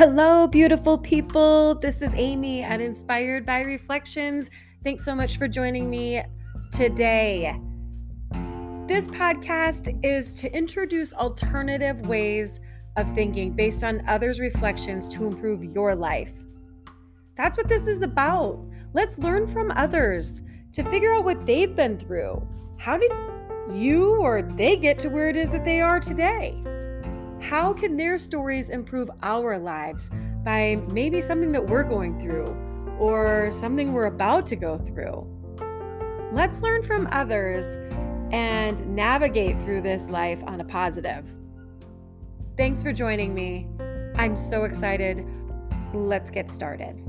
[0.00, 1.74] Hello, beautiful people.
[1.74, 4.48] This is Amy at Inspired by Reflections.
[4.82, 6.22] Thanks so much for joining me
[6.72, 7.54] today.
[8.86, 12.62] This podcast is to introduce alternative ways
[12.96, 16.32] of thinking based on others' reflections to improve your life.
[17.36, 18.58] That's what this is about.
[18.94, 20.40] Let's learn from others
[20.72, 22.40] to figure out what they've been through.
[22.78, 23.12] How did
[23.70, 26.58] you or they get to where it is that they are today?
[27.40, 30.10] How can their stories improve our lives
[30.44, 32.46] by maybe something that we're going through
[32.98, 35.26] or something we're about to go through?
[36.32, 37.64] Let's learn from others
[38.30, 41.26] and navigate through this life on a positive.
[42.56, 43.66] Thanks for joining me.
[44.16, 45.26] I'm so excited.
[45.94, 47.02] Let's get started.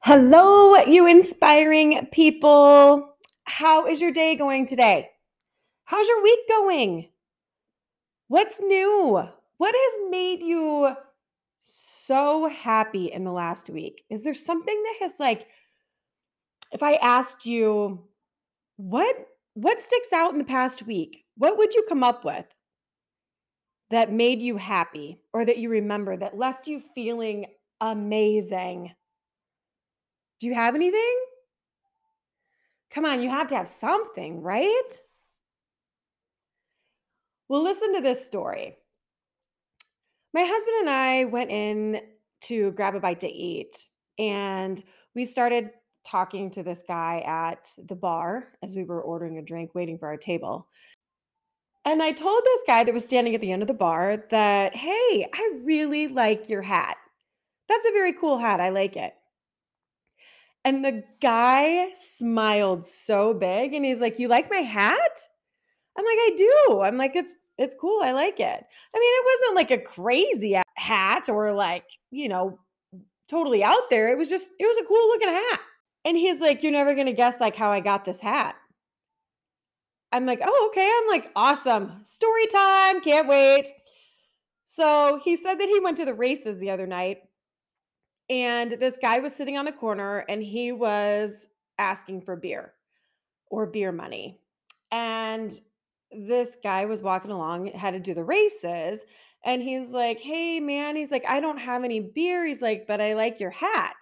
[0.00, 3.13] Hello, you inspiring people.
[3.44, 5.10] How is your day going today?
[5.84, 7.08] How's your week going?
[8.28, 9.28] What's new?
[9.58, 10.96] What has made you
[11.60, 14.04] so happy in the last week?
[14.10, 15.46] Is there something that has like
[16.72, 18.04] if I asked you
[18.76, 21.24] what what sticks out in the past week?
[21.36, 22.46] What would you come up with
[23.90, 27.46] that made you happy or that you remember that left you feeling
[27.80, 28.92] amazing?
[30.40, 31.16] Do you have anything?
[32.94, 35.00] Come on, you have to have something, right?
[37.48, 38.76] Well, listen to this story.
[40.32, 42.00] My husband and I went in
[42.42, 43.76] to grab a bite to eat,
[44.18, 44.82] and
[45.14, 45.70] we started
[46.06, 50.06] talking to this guy at the bar as we were ordering a drink, waiting for
[50.06, 50.68] our table.
[51.84, 54.74] And I told this guy that was standing at the end of the bar that,
[54.76, 56.96] hey, I really like your hat.
[57.68, 58.60] That's a very cool hat.
[58.60, 59.14] I like it.
[60.64, 65.20] And the guy smiled so big and he's like, You like my hat?
[65.96, 66.80] I'm like, I do.
[66.80, 68.00] I'm like, it's it's cool.
[68.02, 68.64] I like it.
[68.94, 72.58] I mean, it wasn't like a crazy hat or like, you know,
[73.28, 74.08] totally out there.
[74.08, 75.60] It was just, it was a cool looking hat.
[76.04, 78.56] And he's like, You're never gonna guess like how I got this hat.
[80.14, 80.88] I'm like, oh, okay.
[81.02, 82.00] I'm like, awesome.
[82.04, 83.00] Story time.
[83.00, 83.68] Can't wait.
[84.66, 87.18] So he said that he went to the races the other night
[88.30, 91.46] and this guy was sitting on the corner and he was
[91.78, 92.72] asking for beer
[93.50, 94.38] or beer money.
[94.90, 95.52] And
[96.10, 99.04] this guy was walking along, had to do the races.
[99.44, 102.46] And he's like, Hey, man, he's like, I don't have any beer.
[102.46, 103.96] He's like, But I like your hat.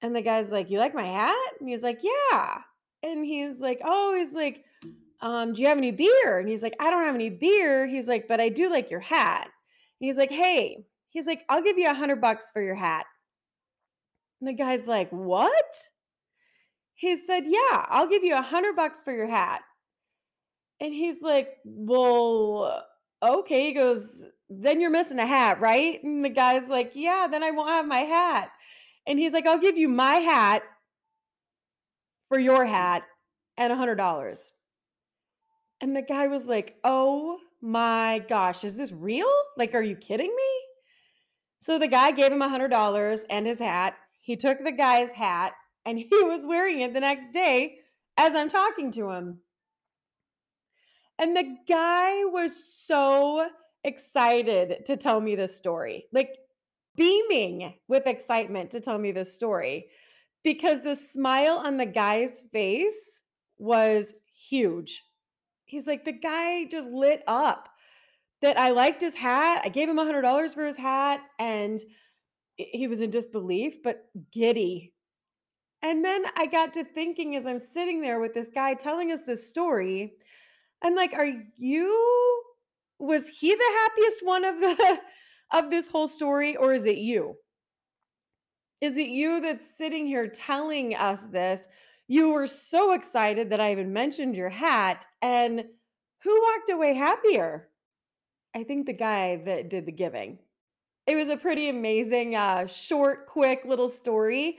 [0.00, 1.52] And the guy's like, You like my hat?
[1.60, 2.58] And he's like, Yeah.
[3.02, 4.64] And he's like, Oh, he's like,
[5.20, 6.38] um, Do you have any beer?
[6.38, 7.86] And he's like, I don't have any beer.
[7.86, 9.44] He's like, But I do like your hat.
[10.00, 13.06] And he's like, Hey, He's like, I'll give you a hundred bucks for your hat.
[14.38, 15.74] And the guy's like, What?
[16.94, 19.62] He said, Yeah, I'll give you a hundred bucks for your hat.
[20.78, 22.84] And he's like, Well,
[23.22, 23.68] okay.
[23.68, 26.04] He goes, Then you're missing a hat, right?
[26.04, 28.50] And the guy's like, Yeah, then I won't have my hat.
[29.06, 30.64] And he's like, I'll give you my hat
[32.28, 33.04] for your hat
[33.56, 34.52] and a hundred dollars.
[35.80, 39.32] And the guy was like, Oh my gosh, is this real?
[39.56, 40.75] Like, are you kidding me?
[41.66, 43.96] So the guy gave him a hundred dollars and his hat.
[44.20, 45.54] He took the guy's hat
[45.84, 47.78] and he was wearing it the next day
[48.16, 49.40] as I'm talking to him.
[51.18, 53.48] And the guy was so
[53.82, 56.36] excited to tell me this story, like
[56.94, 59.86] beaming with excitement to tell me this story
[60.44, 63.22] because the smile on the guy's face
[63.58, 64.14] was
[64.48, 65.02] huge.
[65.64, 67.70] He's like, the guy just lit up
[68.42, 69.62] that I liked his hat.
[69.64, 71.82] I gave him a $100 for his hat and
[72.56, 74.92] he was in disbelief, but giddy.
[75.82, 79.20] And then I got to thinking as I'm sitting there with this guy telling us
[79.22, 80.14] this story,
[80.82, 82.42] I'm like, are you
[82.98, 84.98] was he the happiest one of the
[85.52, 87.36] of this whole story or is it you?
[88.80, 91.66] Is it you that's sitting here telling us this?
[92.08, 95.64] You were so excited that I even mentioned your hat and
[96.22, 97.68] who walked away happier?
[98.56, 100.38] I think the guy that did the giving.
[101.06, 104.56] It was a pretty amazing, uh, short, quick little story.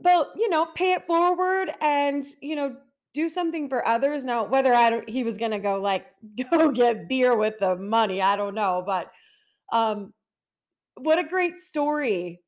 [0.00, 2.76] But, you know, pay it forward and, you know,
[3.12, 4.24] do something for others.
[4.24, 6.06] Now, whether I don't, he was to go like,
[6.50, 8.82] go get beer with the money, I don't know.
[8.86, 9.10] But
[9.74, 10.14] um,
[10.94, 12.40] what a great story.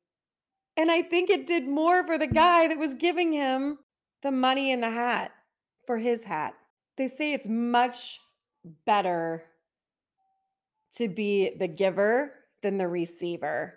[0.77, 3.77] And I think it did more for the guy that was giving him
[4.23, 5.29] the money in the hat
[5.85, 6.55] for his hat.
[6.97, 8.19] They say it's much
[8.87, 9.43] better
[10.95, 13.75] to be the giver than the receiver.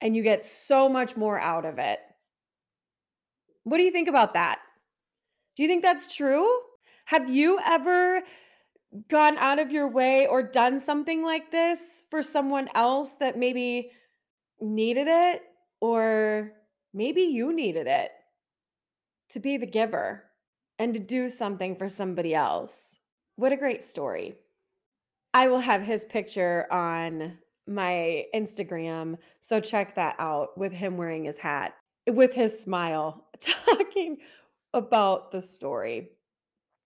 [0.00, 1.98] And you get so much more out of it.
[3.64, 4.58] What do you think about that?
[5.56, 6.48] Do you think that's true?
[7.04, 8.22] Have you ever
[9.08, 13.90] gone out of your way or done something like this for someone else that maybe
[14.60, 15.42] needed it
[15.80, 16.52] or
[16.92, 18.10] maybe you needed it
[19.30, 20.24] to be the giver
[20.78, 22.98] and to do something for somebody else.
[23.36, 24.34] What a great story.
[25.34, 31.24] I will have his picture on my Instagram, so check that out with him wearing
[31.24, 31.74] his hat,
[32.06, 34.18] with his smile, talking
[34.74, 36.10] about the story.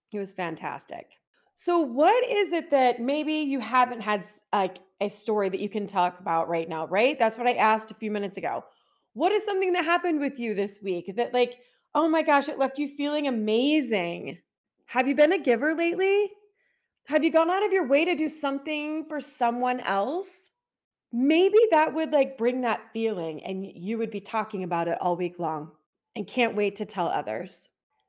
[0.09, 1.09] He was fantastic.
[1.55, 5.87] So, what is it that maybe you haven't had like a story that you can
[5.87, 7.19] talk about right now, right?
[7.19, 8.65] That's what I asked a few minutes ago.
[9.15, 11.55] What is something that happened with you this week that, like,
[11.95, 14.39] oh my gosh, it left you feeling amazing?
[14.87, 16.31] Have you been a giver lately?
[17.09, 20.51] Have you gone out of your way to do something for someone else?
[21.13, 25.17] Maybe that would like bring that feeling and you would be talking about it all
[25.17, 25.71] week long
[26.17, 27.69] and can't wait to tell others.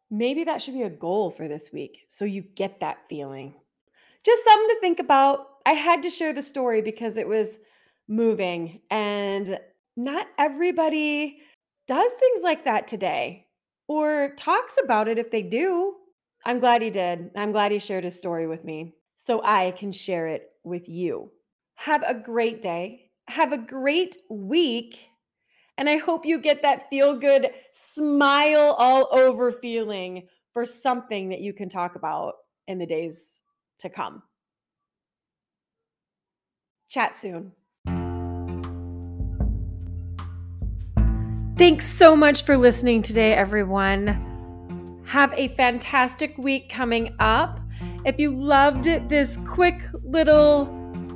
[0.10, 3.54] Maybe that should be a goal for this week so you get that feeling.
[4.26, 5.48] Just something to think about.
[5.64, 7.60] I had to share the story because it was
[8.08, 9.60] moving and
[9.96, 11.38] not everybody
[11.88, 13.46] does things like that today
[13.88, 15.94] or talks about it if they do.
[16.46, 17.32] I'm glad he did.
[17.36, 21.32] I'm glad he shared his story with me so I can share it with you.
[21.76, 23.12] Have a great day.
[23.28, 25.10] Have a great week.
[25.78, 31.42] And I hope you get that feel good, smile all over feeling for something that
[31.42, 32.34] you can talk about
[32.68, 33.42] in the days
[33.80, 34.24] to come.
[36.90, 37.52] Chat soon.
[41.58, 44.27] Thanks so much for listening today, everyone.
[45.08, 47.62] Have a fantastic week coming up.
[48.04, 50.68] If you loved this quick little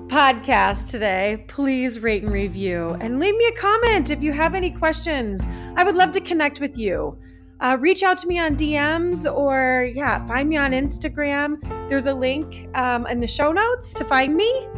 [0.07, 4.71] podcast today, please rate and review and leave me a comment if you have any
[4.71, 5.45] questions.
[5.75, 7.17] I would love to connect with you.
[7.59, 11.59] Uh, reach out to me on DMs or, yeah, find me on Instagram.
[11.89, 14.69] There's a link um, in the show notes to find me,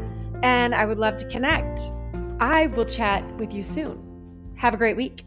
[0.41, 1.81] and I would love to connect.
[2.39, 4.53] I will chat with you soon.
[4.55, 5.23] Have a great week.